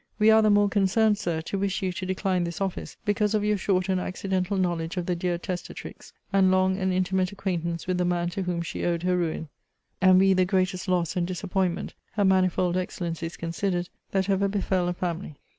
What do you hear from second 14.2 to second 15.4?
ever befell a family.